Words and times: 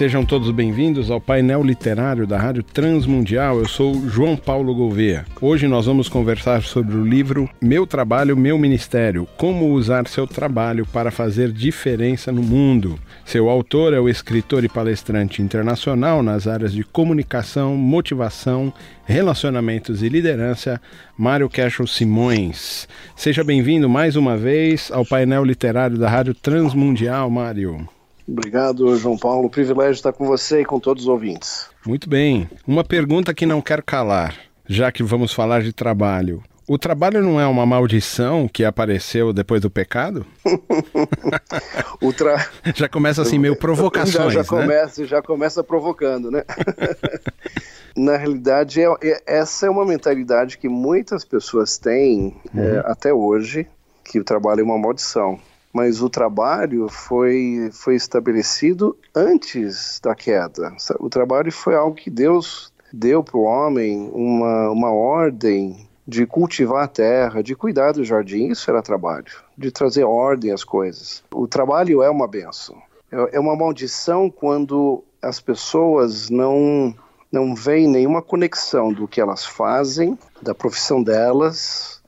Sejam 0.00 0.24
todos 0.24 0.50
bem-vindos 0.50 1.10
ao 1.10 1.20
painel 1.20 1.62
literário 1.62 2.26
da 2.26 2.38
Rádio 2.38 2.62
Transmundial. 2.62 3.58
Eu 3.58 3.68
sou 3.68 4.08
João 4.08 4.34
Paulo 4.34 4.74
Gouveia. 4.74 5.26
Hoje 5.42 5.68
nós 5.68 5.84
vamos 5.84 6.08
conversar 6.08 6.62
sobre 6.62 6.96
o 6.96 7.04
livro 7.04 7.50
Meu 7.60 7.86
Trabalho, 7.86 8.34
Meu 8.34 8.56
Ministério: 8.56 9.28
Como 9.36 9.74
usar 9.74 10.08
seu 10.08 10.26
trabalho 10.26 10.86
para 10.86 11.10
fazer 11.10 11.52
diferença 11.52 12.32
no 12.32 12.42
mundo. 12.42 12.98
Seu 13.26 13.50
autor 13.50 13.92
é 13.92 14.00
o 14.00 14.08
escritor 14.08 14.64
e 14.64 14.70
palestrante 14.70 15.42
internacional 15.42 16.22
nas 16.22 16.46
áreas 16.46 16.72
de 16.72 16.82
comunicação, 16.82 17.76
motivação, 17.76 18.72
relacionamentos 19.04 20.02
e 20.02 20.08
liderança, 20.08 20.80
Mário 21.14 21.46
Cashel 21.50 21.86
Simões. 21.86 22.88
Seja 23.14 23.44
bem-vindo 23.44 23.86
mais 23.86 24.16
uma 24.16 24.34
vez 24.34 24.90
ao 24.90 25.04
painel 25.04 25.44
literário 25.44 25.98
da 25.98 26.08
Rádio 26.08 26.32
Transmundial, 26.32 27.28
Mário. 27.28 27.86
Obrigado, 28.30 28.96
João 28.96 29.18
Paulo. 29.18 29.46
O 29.46 29.50
privilégio 29.50 29.92
estar 29.92 30.12
com 30.12 30.24
você 30.24 30.60
e 30.60 30.64
com 30.64 30.78
todos 30.78 31.02
os 31.02 31.08
ouvintes. 31.08 31.68
Muito 31.84 32.08
bem. 32.08 32.48
Uma 32.66 32.84
pergunta 32.84 33.34
que 33.34 33.44
não 33.44 33.60
quero 33.60 33.82
calar, 33.82 34.36
já 34.68 34.92
que 34.92 35.02
vamos 35.02 35.32
falar 35.32 35.62
de 35.62 35.72
trabalho. 35.72 36.40
O 36.68 36.78
trabalho 36.78 37.20
não 37.20 37.40
é 37.40 37.46
uma 37.48 37.66
maldição 37.66 38.46
que 38.46 38.64
apareceu 38.64 39.32
depois 39.32 39.60
do 39.60 39.68
pecado? 39.68 40.24
tra... 42.16 42.48
Já 42.76 42.88
começa 42.88 43.20
assim, 43.22 43.40
meio 43.40 43.56
provocações, 43.58 44.32
já, 44.32 44.42
já 44.42 44.42
né? 44.42 44.46
Começa, 44.46 45.04
já 45.04 45.20
começa 45.20 45.64
provocando, 45.64 46.30
né? 46.30 46.44
Na 47.96 48.16
realidade, 48.16 48.80
é, 48.80 48.86
é, 49.02 49.22
essa 49.26 49.66
é 49.66 49.70
uma 49.70 49.84
mentalidade 49.84 50.58
que 50.58 50.68
muitas 50.68 51.24
pessoas 51.24 51.76
têm 51.76 52.36
uhum. 52.54 52.62
é, 52.62 52.78
até 52.86 53.12
hoje, 53.12 53.66
que 54.04 54.20
o 54.20 54.24
trabalho 54.24 54.60
é 54.60 54.64
uma 54.64 54.78
maldição 54.78 55.40
mas 55.72 56.02
o 56.02 56.10
trabalho 56.10 56.88
foi, 56.88 57.70
foi 57.72 57.94
estabelecido 57.94 58.96
antes 59.14 60.00
da 60.02 60.14
queda. 60.14 60.74
O 60.98 61.08
trabalho 61.08 61.52
foi 61.52 61.74
algo 61.74 61.94
que 61.94 62.10
Deus 62.10 62.72
deu 62.92 63.22
para 63.22 63.36
o 63.36 63.44
homem, 63.44 64.10
uma, 64.12 64.70
uma 64.70 64.90
ordem 64.90 65.88
de 66.06 66.26
cultivar 66.26 66.84
a 66.84 66.88
terra, 66.88 67.42
de 67.42 67.54
cuidar 67.54 67.92
do 67.92 68.04
jardim. 68.04 68.48
Isso 68.48 68.68
era 68.68 68.82
trabalho, 68.82 69.32
de 69.56 69.70
trazer 69.70 70.04
ordem 70.04 70.50
às 70.50 70.64
coisas. 70.64 71.22
O 71.32 71.46
trabalho 71.46 72.02
é 72.02 72.10
uma 72.10 72.26
benção. 72.26 72.76
É, 73.12 73.36
é 73.36 73.40
uma 73.40 73.54
maldição 73.54 74.28
quando 74.28 75.04
as 75.22 75.40
pessoas 75.40 76.28
não 76.30 76.94
não 77.32 77.54
veem 77.54 77.86
nenhuma 77.86 78.20
conexão 78.20 78.92
do 78.92 79.06
que 79.06 79.20
elas 79.20 79.46
fazem, 79.46 80.18
da 80.42 80.52
profissão 80.52 81.00
delas, 81.00 82.02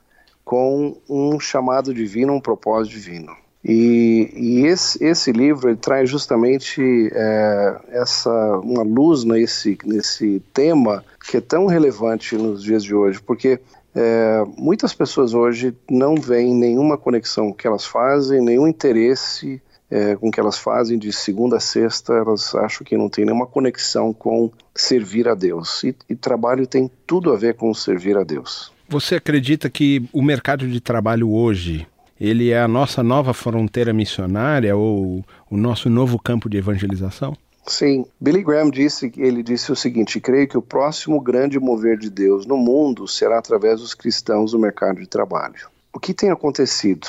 com 0.45 0.97
um 1.09 1.39
chamado 1.39 1.95
divino, 1.95 2.33
um 2.33 2.41
propósito 2.41 2.95
divino. 2.95 3.33
E, 3.65 4.31
e 4.35 4.67
esse, 4.67 5.03
esse, 5.05 5.31
livro 5.31 5.77
traz 5.77 6.11
justamente 6.11 6.83
é, 7.13 7.81
essa 7.91 8.59
uma 8.59 8.83
luz 8.83 9.23
nesse, 9.23 9.79
nesse 9.85 10.43
tema 10.53 11.05
que 11.29 11.37
é 11.37 11.41
tão 11.41 11.67
relevante 11.67 12.35
nos 12.37 12.63
dias 12.63 12.83
de 12.83 12.93
hoje, 12.93 13.23
porque 13.23 13.61
é, 13.95 14.45
muitas 14.59 14.93
pessoas 14.93 15.33
hoje 15.33 15.75
não 15.89 16.17
veem 16.17 16.53
nenhuma 16.55 16.99
conexão 16.99 17.53
que 17.53 17.67
elas 17.67 17.85
fazem, 17.85 18.43
nenhum 18.43 18.67
interesse 18.67 19.63
é, 19.92 20.17
com 20.17 20.31
que 20.31 20.41
elas 20.41 20.59
fazem 20.59 20.98
de 20.98 21.13
segunda 21.13 21.59
a 21.59 21.61
sexta, 21.61 22.15
elas 22.15 22.55
acham 22.55 22.85
que 22.85 22.97
não 22.97 23.11
tem 23.11 23.27
nenhuma 23.27 23.47
conexão 23.47 24.13
com 24.13 24.51
servir 24.75 25.29
a 25.29 25.35
Deus. 25.35 25.85
E, 25.85 25.95
e 26.09 26.17
trabalho 26.17 26.67
tem 26.67 26.91
tudo 27.07 27.31
a 27.31 27.36
ver 27.36 27.55
com 27.55 27.73
servir 27.75 28.17
a 28.17 28.25
Deus. 28.25 28.73
Você 28.89 29.17
acredita 29.17 29.69
que 29.69 30.03
o 30.13 30.23
mercado 30.23 30.67
de 30.67 30.81
trabalho 30.81 31.31
hoje 31.31 31.86
ele 32.23 32.51
é 32.51 32.61
a 32.61 32.69
nossa 32.69 33.03
nova 33.03 33.35
fronteira 33.35 33.93
missionária 33.93 34.77
ou 34.77 35.25
o 35.51 35.57
nosso 35.57 35.91
novo 35.91 36.23
campo 36.23 36.49
de 36.49 36.57
evangelização? 36.57 37.37
Sim, 37.67 38.07
Billy 38.21 38.45
Graham 38.45 38.71
disse, 38.71 39.13
ele 39.17 39.43
disse 39.43 39.73
o 39.73 39.77
seguinte: 39.77 40.21
creio 40.21 40.47
que 40.47 40.57
o 40.57 40.63
próximo 40.63 41.21
grande 41.21 41.59
mover 41.59 41.99
de 41.99 42.09
Deus 42.09 42.47
no 42.47 42.57
mundo 42.57 43.09
será 43.09 43.39
através 43.39 43.81
dos 43.81 43.93
cristãos 43.93 44.53
no 44.53 44.61
mercado 44.61 45.01
de 45.01 45.09
trabalho. 45.09 45.69
O 45.93 45.99
que 45.99 46.15
tem 46.15 46.31
acontecido? 46.31 47.09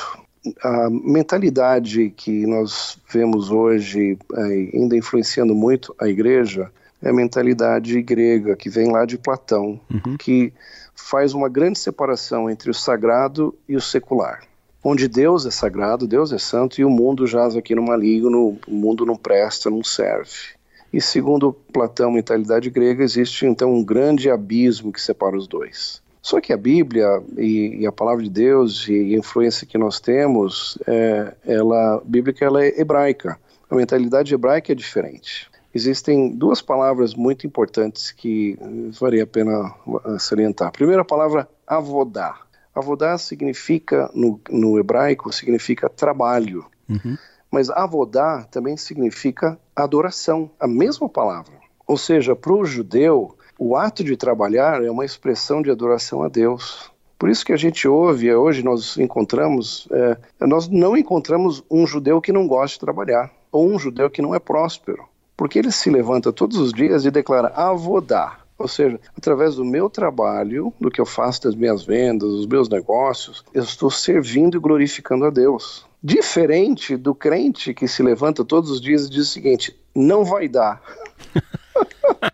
A 0.63 0.89
mentalidade 0.89 2.09
que 2.09 2.47
nós 2.47 2.97
vemos 3.07 3.51
hoje, 3.51 4.17
ainda 4.73 4.97
influenciando 4.97 5.53
muito 5.53 5.95
a 6.01 6.07
igreja, 6.07 6.71
é 7.03 7.09
a 7.09 7.13
mentalidade 7.13 8.01
grega 8.01 8.55
que 8.55 8.69
vem 8.69 8.91
lá 8.91 9.05
de 9.05 9.17
Platão, 9.17 9.79
uhum. 9.91 10.17
que 10.17 10.51
faz 10.95 11.33
uma 11.33 11.49
grande 11.49 11.77
separação 11.77 12.49
entre 12.49 12.71
o 12.71 12.73
sagrado 12.73 13.55
e 13.69 13.75
o 13.75 13.81
secular 13.81 14.41
onde 14.83 15.07
Deus 15.07 15.45
é 15.45 15.51
sagrado, 15.51 16.05
Deus 16.05 16.33
é 16.33 16.37
santo 16.37 16.81
e 16.81 16.85
o 16.85 16.89
mundo 16.89 17.25
jaz 17.25 17.55
aqui 17.55 17.73
no 17.73 17.81
maligno, 17.81 18.57
o 18.67 18.71
mundo 18.71 19.05
não 19.05 19.15
presta, 19.15 19.69
não 19.69 19.83
serve. 19.83 20.53
E 20.91 21.01
segundo 21.01 21.53
Platão, 21.71 22.11
mentalidade 22.11 22.69
grega, 22.69 23.03
existe 23.03 23.45
então 23.45 23.73
um 23.73 23.83
grande 23.83 24.29
abismo 24.29 24.91
que 24.91 25.01
separa 25.01 25.35
os 25.35 25.47
dois. 25.47 26.03
Só 26.21 26.39
que 26.39 26.53
a 26.53 26.57
Bíblia 26.57 27.21
e, 27.37 27.79
e 27.81 27.87
a 27.87 27.91
palavra 27.91 28.23
de 28.23 28.29
Deus 28.29 28.87
e 28.87 29.15
a 29.15 29.17
influência 29.17 29.67
que 29.67 29.77
nós 29.77 29.99
temos, 29.99 30.77
é, 30.87 31.33
ela, 31.45 32.01
bíblica 32.05 32.45
ela 32.45 32.63
é 32.63 32.79
hebraica. 32.79 33.39
A 33.69 33.75
mentalidade 33.75 34.33
hebraica 34.33 34.71
é 34.71 34.75
diferente. 34.75 35.49
Existem 35.73 36.29
duas 36.29 36.61
palavras 36.61 37.15
muito 37.15 37.47
importantes 37.47 38.11
que 38.11 38.57
faria 38.93 39.23
a 39.23 39.27
pena 39.27 39.73
salientar. 40.19 40.67
A 40.67 40.71
primeira 40.71 41.03
palavra, 41.03 41.49
avodá. 41.65 42.42
Avodá 42.73 43.17
significa, 43.17 44.09
no, 44.13 44.39
no 44.49 44.79
hebraico, 44.79 45.31
significa 45.31 45.89
trabalho. 45.89 46.65
Uhum. 46.89 47.17
Mas 47.51 47.69
avodá 47.69 48.47
também 48.49 48.75
significa 48.75 49.59
adoração, 49.75 50.49
a 50.59 50.67
mesma 50.67 51.07
palavra. 51.07 51.53
Ou 51.85 51.97
seja, 51.97 52.35
para 52.35 52.51
o 52.51 52.65
judeu, 52.65 53.35
o 53.59 53.75
ato 53.75 54.03
de 54.03 54.17
trabalhar 54.17 54.83
é 54.83 54.89
uma 54.89 55.05
expressão 55.05 55.61
de 55.61 55.69
adoração 55.69 56.23
a 56.23 56.27
Deus. 56.27 56.91
Por 57.19 57.29
isso 57.29 57.45
que 57.45 57.53
a 57.53 57.57
gente 57.57 57.87
ouve, 57.87 58.33
hoje 58.33 58.63
nós 58.63 58.97
encontramos, 58.97 59.87
é, 59.91 60.17
nós 60.45 60.67
não 60.67 60.97
encontramos 60.97 61.63
um 61.69 61.85
judeu 61.85 62.19
que 62.19 62.33
não 62.33 62.47
gosta 62.47 62.73
de 62.73 62.79
trabalhar, 62.79 63.31
ou 63.51 63.69
um 63.69 63.77
judeu 63.77 64.09
que 64.09 64.21
não 64.21 64.33
é 64.33 64.39
próspero. 64.39 65.05
Porque 65.37 65.59
ele 65.59 65.71
se 65.71 65.89
levanta 65.89 66.33
todos 66.33 66.57
os 66.57 66.73
dias 66.73 67.05
e 67.05 67.11
declara 67.11 67.49
avodá, 67.49 68.39
ou 68.63 68.67
seja, 68.69 68.97
através 69.17 69.55
do 69.55 69.65
meu 69.65 69.89
trabalho, 69.89 70.73
do 70.79 70.89
que 70.89 71.01
eu 71.01 71.05
faço 71.05 71.43
das 71.43 71.53
minhas 71.53 71.83
vendas, 71.83 72.29
dos 72.29 72.47
meus 72.47 72.69
negócios, 72.69 73.43
eu 73.53 73.61
estou 73.61 73.91
servindo 73.91 74.55
e 74.55 74.59
glorificando 74.59 75.25
a 75.25 75.29
Deus. 75.29 75.85
Diferente 76.01 76.95
do 76.95 77.13
crente 77.13 77.73
que 77.73 77.89
se 77.89 78.01
levanta 78.01 78.45
todos 78.45 78.71
os 78.71 78.79
dias 78.79 79.05
e 79.05 79.09
diz 79.09 79.27
o 79.27 79.31
seguinte: 79.31 79.77
não 79.93 80.23
vai 80.23 80.47
dar. 80.47 80.81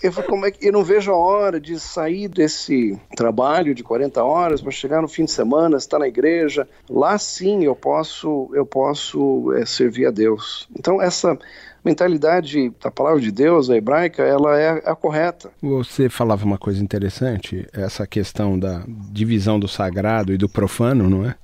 eu, 0.00 0.12
como 0.22 0.46
é 0.46 0.52
que, 0.52 0.68
eu 0.68 0.72
não 0.72 0.84
vejo 0.84 1.10
a 1.10 1.16
hora 1.16 1.60
de 1.60 1.80
sair 1.80 2.28
desse 2.28 2.96
trabalho 3.16 3.74
de 3.74 3.82
40 3.82 4.22
horas 4.22 4.62
para 4.62 4.70
chegar 4.70 5.02
no 5.02 5.08
fim 5.08 5.24
de 5.24 5.32
semana, 5.32 5.78
estar 5.78 5.98
na 5.98 6.06
igreja. 6.06 6.68
Lá 6.88 7.18
sim 7.18 7.64
eu 7.64 7.74
posso, 7.74 8.50
eu 8.54 8.64
posso 8.64 9.52
é, 9.54 9.66
servir 9.66 10.06
a 10.06 10.12
Deus. 10.12 10.68
Então, 10.78 11.02
essa 11.02 11.36
mentalidade 11.84 12.72
da 12.82 12.90
palavra 12.90 13.20
de 13.20 13.30
Deus, 13.30 13.68
a 13.68 13.76
hebraica, 13.76 14.22
ela 14.22 14.58
é 14.58 14.82
a 14.84 14.94
correta. 14.94 15.50
Você 15.62 16.08
falava 16.08 16.44
uma 16.44 16.58
coisa 16.58 16.82
interessante, 16.82 17.66
essa 17.72 18.06
questão 18.06 18.58
da 18.58 18.84
divisão 19.12 19.60
do 19.60 19.68
sagrado 19.68 20.32
e 20.32 20.38
do 20.38 20.48
profano, 20.48 21.10
não 21.10 21.24
é? 21.24 21.34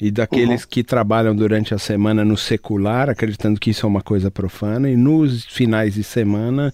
E 0.00 0.10
daqueles 0.10 0.62
uhum. 0.62 0.68
que 0.70 0.84
trabalham 0.84 1.34
durante 1.34 1.74
a 1.74 1.78
semana 1.78 2.24
no 2.24 2.36
secular, 2.36 3.10
acreditando 3.10 3.58
que 3.58 3.70
isso 3.70 3.84
é 3.84 3.88
uma 3.88 4.02
coisa 4.02 4.30
profana, 4.30 4.88
e 4.88 4.96
nos 4.96 5.44
finais 5.44 5.94
de 5.94 6.04
semana 6.04 6.72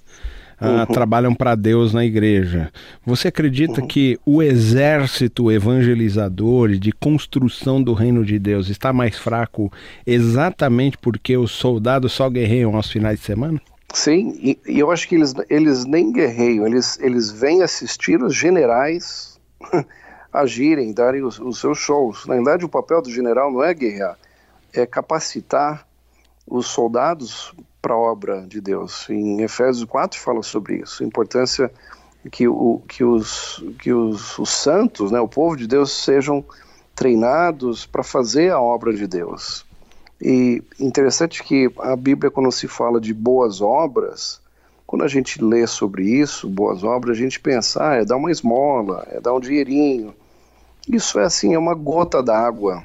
ah, 0.64 0.86
uhum. 0.88 0.94
trabalham 0.94 1.34
para 1.34 1.54
Deus 1.54 1.92
na 1.92 2.04
igreja. 2.04 2.72
Você 3.04 3.28
acredita 3.28 3.80
uhum. 3.80 3.86
que 3.86 4.18
o 4.24 4.42
exército 4.42 5.50
evangelizador 5.50 6.70
e 6.70 6.78
de 6.78 6.92
construção 6.92 7.82
do 7.82 7.92
reino 7.92 8.24
de 8.24 8.38
Deus 8.38 8.68
está 8.68 8.92
mais 8.92 9.18
fraco 9.18 9.70
exatamente 10.06 10.96
porque 10.98 11.36
os 11.36 11.50
soldados 11.50 12.12
só 12.12 12.28
guerreiam 12.28 12.76
aos 12.76 12.90
finais 12.90 13.18
de 13.18 13.24
semana? 13.24 13.60
Sim, 13.92 14.36
e, 14.40 14.58
e 14.66 14.78
eu 14.80 14.90
acho 14.90 15.08
que 15.08 15.14
eles, 15.14 15.34
eles 15.48 15.84
nem 15.84 16.12
guerreiam, 16.12 16.66
eles, 16.66 16.98
eles 17.00 17.30
vêm 17.30 17.62
assistir 17.62 18.20
os 18.22 18.34
generais 18.34 19.38
agirem, 20.32 20.92
darem 20.92 21.22
os, 21.22 21.38
os 21.38 21.60
seus 21.60 21.78
shows. 21.78 22.26
Na 22.26 22.34
verdade, 22.34 22.64
o 22.64 22.68
papel 22.68 23.00
do 23.00 23.10
general 23.10 23.52
não 23.52 23.62
é 23.62 23.72
guerrear, 23.72 24.18
é 24.72 24.84
capacitar 24.84 25.86
os 26.46 26.66
soldados 26.66 27.54
para 27.84 27.92
a 27.92 27.98
obra 27.98 28.46
de 28.48 28.62
Deus. 28.62 29.10
Em 29.10 29.42
Efésios 29.42 29.84
4 29.84 30.18
fala 30.18 30.42
sobre 30.42 30.76
isso, 30.76 31.02
a 31.02 31.06
importância 31.06 31.70
que, 32.32 32.48
o, 32.48 32.80
que, 32.88 33.04
os, 33.04 33.62
que 33.78 33.92
os, 33.92 34.38
os 34.38 34.48
santos, 34.48 35.10
né, 35.10 35.20
o 35.20 35.28
povo 35.28 35.54
de 35.54 35.66
Deus, 35.66 35.92
sejam 35.92 36.42
treinados 36.94 37.84
para 37.84 38.02
fazer 38.02 38.50
a 38.50 38.58
obra 38.58 38.94
de 38.94 39.06
Deus. 39.06 39.66
E 40.18 40.62
interessante 40.80 41.42
que 41.42 41.70
a 41.78 41.94
Bíblia, 41.94 42.30
quando 42.30 42.50
se 42.50 42.66
fala 42.66 42.98
de 42.98 43.12
boas 43.12 43.60
obras, 43.60 44.40
quando 44.86 45.04
a 45.04 45.08
gente 45.08 45.44
lê 45.44 45.66
sobre 45.66 46.04
isso, 46.04 46.48
boas 46.48 46.82
obras, 46.82 47.18
a 47.18 47.20
gente 47.20 47.38
pensa, 47.38 47.90
ah, 47.90 47.94
é 47.96 48.04
dar 48.06 48.16
uma 48.16 48.30
esmola, 48.30 49.06
é 49.10 49.20
dar 49.20 49.34
um 49.34 49.40
dinheirinho. 49.40 50.14
Isso 50.88 51.18
é 51.18 51.24
assim, 51.24 51.52
é 51.52 51.58
uma 51.58 51.74
gota 51.74 52.22
d'água 52.22 52.82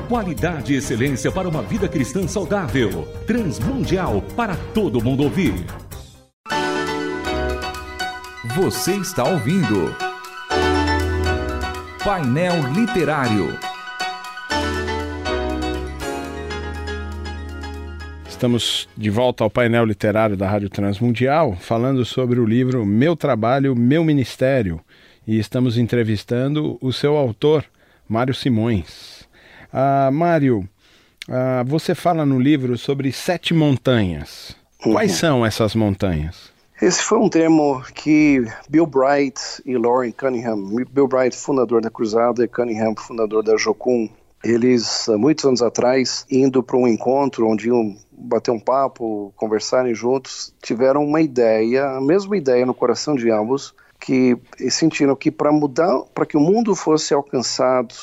Qualidade 0.07 0.73
e 0.73 0.77
excelência 0.77 1.31
para 1.31 1.47
uma 1.47 1.61
vida 1.61 1.87
cristã 1.87 2.27
saudável. 2.27 3.07
Transmundial 3.27 4.21
para 4.35 4.55
todo 4.73 5.03
mundo 5.03 5.23
ouvir. 5.23 5.53
Você 8.55 8.95
está 8.95 9.23
ouvindo 9.23 9.95
Painel 12.03 12.55
Literário. 12.73 13.55
Estamos 18.27 18.87
de 18.95 19.09
volta 19.09 19.43
ao 19.43 19.49
painel 19.49 19.83
literário 19.83 20.37
da 20.37 20.47
Rádio 20.49 20.69
Transmundial, 20.69 21.57
falando 21.59 22.05
sobre 22.05 22.39
o 22.39 22.45
livro 22.45 22.85
Meu 22.85 23.13
Trabalho, 23.13 23.75
Meu 23.75 24.01
Ministério. 24.01 24.79
E 25.27 25.39
estamos 25.39 25.77
entrevistando 25.77 26.77
o 26.81 26.91
seu 26.91 27.15
autor, 27.15 27.63
Mário 28.07 28.33
Simões. 28.33 29.27
Ah, 29.71 30.09
Mário, 30.11 30.67
ah, 31.27 31.63
você 31.65 31.93
fala 31.93 32.25
no 32.25 32.39
livro 32.39 32.77
sobre 32.77 33.11
sete 33.11 33.53
montanhas. 33.53 34.55
Quais 34.81 35.11
uhum. 35.11 35.17
são 35.17 35.45
essas 35.45 35.75
montanhas? 35.75 36.51
Esse 36.81 37.03
foi 37.03 37.17
um 37.17 37.29
termo 37.29 37.83
que 37.93 38.45
Bill 38.69 38.85
Bright 38.85 39.39
e 39.65 39.77
Lauren 39.77 40.11
Cunningham, 40.13 40.85
Bill 40.89 41.07
Bright, 41.07 41.35
fundador 41.35 41.81
da 41.81 41.89
Cruzada, 41.89 42.43
e 42.43 42.47
Cunningham, 42.47 42.95
fundador 42.95 43.43
da 43.43 43.57
Jocum, 43.57 44.09
eles, 44.41 45.07
muitos 45.17 45.43
anos 45.43 45.61
atrás, 45.61 46.25
indo 46.31 46.63
para 46.63 46.77
um 46.77 46.87
encontro 46.87 47.45
onde 47.47 47.67
iam 47.67 47.97
bater 48.11 48.51
um 48.51 48.59
papo, 48.59 49.33
conversarem 49.35 49.93
juntos, 49.93 50.53
tiveram 50.61 51.03
uma 51.03 51.19
ideia, 51.19 51.85
a 51.85 52.01
mesma 52.01 52.37
ideia 52.37 52.65
no 52.65 52.73
coração 52.73 53.15
de 53.15 53.29
ambos, 53.29 53.73
que 53.99 54.37
sentiram 54.69 55.15
que 55.15 55.29
para 55.29 55.51
mudar, 55.51 56.03
para 56.13 56.25
que 56.25 56.37
o 56.37 56.39
mundo 56.39 56.73
fosse 56.73 57.13
alcançado, 57.13 57.93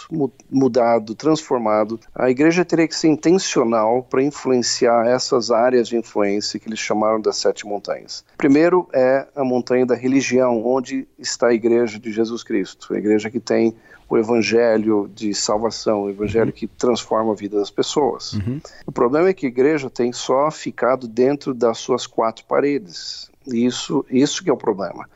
mudado, 0.50 1.14
transformado, 1.14 1.98
a 2.14 2.28
igreja 2.28 2.64
teria 2.64 2.86
que 2.86 2.94
ser 2.94 3.08
intencional 3.08 4.02
para 4.02 4.22
influenciar 4.22 5.06
essas 5.06 5.50
áreas 5.50 5.88
de 5.88 5.96
influência 5.96 6.60
que 6.60 6.68
eles 6.68 6.78
chamaram 6.78 7.20
das 7.20 7.38
sete 7.38 7.66
montanhas. 7.66 8.24
Primeiro 8.36 8.86
é 8.92 9.26
a 9.34 9.42
montanha 9.42 9.86
da 9.86 9.94
religião, 9.94 10.64
onde 10.64 11.08
está 11.18 11.48
a 11.48 11.54
igreja 11.54 11.98
de 11.98 12.12
Jesus 12.12 12.42
Cristo, 12.44 12.92
a 12.94 12.98
igreja 12.98 13.30
que 13.30 13.40
tem 13.40 13.74
o 14.08 14.16
evangelho 14.16 15.10
de 15.12 15.34
salvação, 15.34 16.02
o 16.02 16.10
evangelho 16.10 16.46
uhum. 16.46 16.52
que 16.52 16.66
transforma 16.66 17.32
a 17.32 17.34
vida 17.34 17.58
das 17.58 17.70
pessoas. 17.70 18.34
Uhum. 18.34 18.60
O 18.86 18.92
problema 18.92 19.28
é 19.28 19.34
que 19.34 19.46
a 19.46 19.48
igreja 19.48 19.90
tem 19.90 20.12
só 20.12 20.50
ficado 20.50 21.08
dentro 21.08 21.52
das 21.52 21.78
suas 21.78 22.06
quatro 22.06 22.44
paredes. 22.44 23.30
Isso, 23.46 24.04
isso 24.10 24.44
que 24.44 24.50
é 24.50 24.52
o 24.52 24.56
problema. 24.56 25.08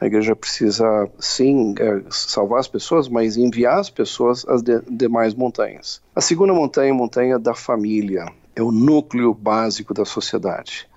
A 0.00 0.06
igreja 0.06 0.34
precisa, 0.34 1.10
sim, 1.18 1.74
é, 1.78 2.02
salvar 2.08 2.60
as 2.60 2.68
pessoas, 2.68 3.08
mas 3.08 3.36
enviar 3.36 3.78
as 3.78 3.90
pessoas 3.90 4.46
às 4.48 4.62
de, 4.62 4.80
demais 4.88 5.34
montanhas. 5.34 6.00
A 6.16 6.22
segunda 6.22 6.54
montanha 6.54 6.88
é 6.88 6.92
a 6.92 6.94
montanha 6.94 7.38
da 7.38 7.54
família. 7.54 8.26
É 8.56 8.62
o 8.62 8.72
núcleo 8.72 9.34
básico 9.34 9.92
da 9.92 10.04
sociedade. 10.04 10.88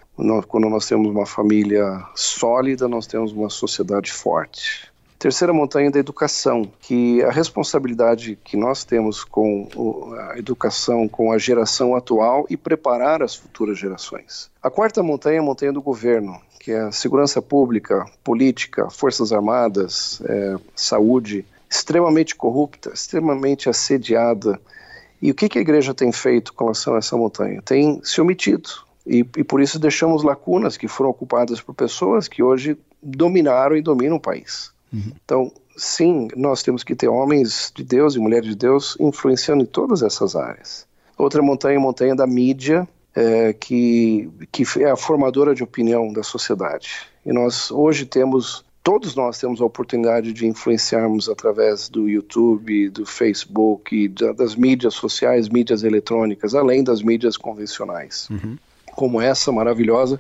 Quando 0.48 0.70
nós 0.70 0.88
temos 0.88 1.10
uma 1.10 1.26
família 1.26 2.06
sólida, 2.16 2.88
nós 2.88 3.08
temos 3.08 3.34
uma 3.34 3.50
sociedade 3.50 4.12
forte. 4.12 4.94
Terceira 5.18 5.54
montanha 5.54 5.88
é 5.88 5.92
da 5.92 6.00
educação, 6.00 6.70
que 6.82 7.24
a 7.24 7.32
responsabilidade 7.32 8.38
que 8.44 8.58
nós 8.58 8.84
temos 8.84 9.24
com 9.24 9.70
a 10.20 10.38
educação, 10.38 11.08
com 11.08 11.32
a 11.32 11.38
geração 11.38 11.96
atual 11.96 12.46
e 12.50 12.58
preparar 12.58 13.24
as 13.24 13.34
futuras 13.34 13.80
gerações. 13.80 14.52
A 14.62 14.70
quarta 14.70 15.02
montanha 15.02 15.38
é 15.38 15.40
a 15.40 15.42
montanha 15.42 15.72
do 15.72 15.82
governo, 15.82 16.42
que 16.64 16.72
é 16.72 16.90
segurança 16.92 17.42
pública, 17.42 18.06
política, 18.24 18.90
forças 18.90 19.34
armadas, 19.34 20.22
é, 20.24 20.56
saúde, 20.74 21.46
extremamente 21.70 22.36
corrupta, 22.36 22.92
extremamente 22.94 23.68
assediada. 23.68 24.58
E 25.22 25.30
o 25.30 25.36
que, 25.36 25.50
que 25.50 25.58
a 25.60 25.62
igreja 25.62 25.94
tem 25.94 26.10
feito 26.14 26.54
com 26.54 26.64
relação 26.64 26.96
a 26.96 27.00
essa 27.00 27.18
montanha? 27.18 27.62
Tem 27.62 28.00
se 28.02 28.22
omitido. 28.22 28.70
E, 29.06 29.20
e 29.36 29.44
por 29.44 29.62
isso 29.62 29.78
deixamos 29.78 30.24
lacunas 30.24 30.78
que 30.78 30.88
foram 30.88 31.10
ocupadas 31.10 31.60
por 31.60 31.76
pessoas 31.76 32.30
que 32.30 32.42
hoje 32.42 32.78
dominaram 33.02 33.76
e 33.76 33.82
dominam 33.82 34.16
o 34.16 34.22
país. 34.22 34.72
Uhum. 34.94 35.12
Então, 35.22 35.52
sim, 35.76 36.30
nós 36.34 36.64
temos 36.64 36.82
que 36.82 36.96
ter 36.96 37.10
homens 37.10 37.74
de 37.76 37.84
Deus 37.84 38.16
e 38.16 38.20
mulheres 38.20 38.48
de 38.48 38.56
Deus 38.56 38.96
influenciando 39.02 39.64
em 39.64 39.68
todas 39.68 40.02
essas 40.02 40.34
áreas. 40.34 40.88
Outra 41.18 41.42
montanha 41.42 41.76
é 41.76 41.78
a 41.78 41.82
montanha 41.82 42.16
da 42.16 42.26
mídia, 42.26 42.88
é, 43.16 43.54
que, 43.54 44.30
que 44.52 44.64
é 44.82 44.90
a 44.90 44.96
formadora 44.96 45.54
de 45.54 45.64
opinião 45.64 46.12
da 46.12 46.24
sociedade. 46.24 47.08
E 47.26 47.32
nós 47.32 47.72
hoje 47.72 48.06
temos, 48.06 48.66
todos 48.84 49.16
nós 49.16 49.40
temos 49.40 49.62
a 49.62 49.66
oportunidade 49.66 50.34
de 50.34 50.46
influenciarmos 50.46 51.30
através 51.30 51.88
do 51.90 52.10
YouTube, 52.10 52.90
do 52.90 53.06
Facebook, 53.06 53.96
e 53.96 54.08
das 54.08 54.56
mídias 54.56 54.96
sociais, 54.96 55.48
mídias 55.50 55.84
eletrônicas, 55.84 56.56
além 56.56 56.84
das 56.84 57.02
mídias 57.02 57.38
convencionais. 57.38 58.28
Uhum. 58.30 58.58
Como 58.96 59.22
essa 59.22 59.52
maravilhosa, 59.52 60.20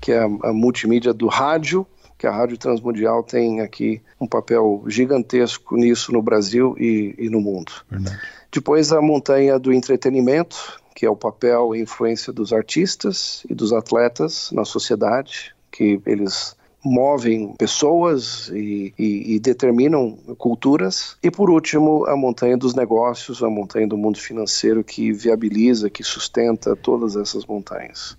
que 0.00 0.12
é 0.12 0.18
a, 0.18 0.24
a 0.24 0.52
multimídia 0.52 1.12
do 1.12 1.26
rádio, 1.26 1.86
que 2.16 2.26
a 2.26 2.32
Rádio 2.32 2.58
Transmundial 2.58 3.22
tem 3.22 3.60
aqui 3.60 4.02
um 4.20 4.26
papel 4.26 4.82
gigantesco 4.88 5.76
nisso 5.76 6.12
no 6.12 6.20
Brasil 6.20 6.74
e, 6.76 7.14
e 7.16 7.30
no 7.30 7.40
mundo. 7.40 7.70
Verdade. 7.88 8.18
Depois 8.50 8.90
a 8.90 9.00
montanha 9.00 9.56
do 9.56 9.72
entretenimento, 9.72 10.80
que 10.98 11.06
é 11.06 11.10
o 11.10 11.14
papel 11.14 11.76
e 11.76 11.80
influência 11.80 12.32
dos 12.32 12.52
artistas 12.52 13.46
e 13.48 13.54
dos 13.54 13.72
atletas 13.72 14.50
na 14.50 14.64
sociedade, 14.64 15.54
que 15.70 16.00
eles 16.04 16.56
movem 16.84 17.54
pessoas 17.56 18.48
e, 18.48 18.92
e, 18.98 19.36
e, 19.36 19.38
determinam 19.38 20.18
culturas. 20.36 21.16
E 21.22 21.30
por 21.30 21.50
último, 21.50 22.04
a 22.08 22.16
montanha 22.16 22.56
dos 22.56 22.74
negócios, 22.74 23.44
a 23.44 23.48
montanha 23.48 23.86
do 23.86 23.96
mundo 23.96 24.18
financeiro 24.18 24.82
que 24.82 25.12
viabiliza, 25.12 25.88
que 25.88 26.02
sustenta 26.02 26.74
todas 26.74 27.14
essas 27.14 27.46
montanhas. 27.46 28.18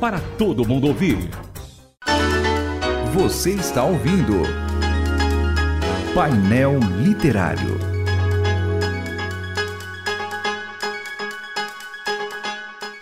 para 0.00 0.18
todo 0.38 0.66
mundo 0.66 0.86
ouvir. 0.86 1.18
Você 3.12 3.50
está 3.50 3.84
ouvindo 3.84 4.42
Painel 6.14 6.78
Literário. 7.02 7.78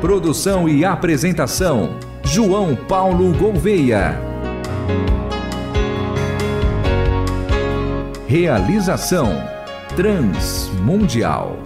Produção 0.00 0.68
e 0.68 0.84
apresentação: 0.84 1.96
João 2.24 2.74
Paulo 2.74 3.32
Gouveia. 3.32 4.20
Realização: 8.32 9.28
Transmundial. 9.94 11.58